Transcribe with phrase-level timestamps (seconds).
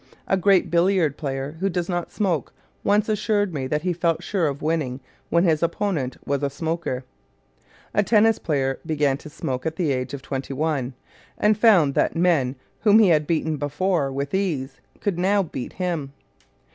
[0.27, 2.53] A great billiard player who does not smoke
[2.83, 7.05] once assured me that he felt sure of winning when his opponent was a smoker.
[7.93, 10.95] A tennis player began to smoke at the age of twenty one,
[11.37, 16.13] and found that men whom he had before beaten with ease could now beat him.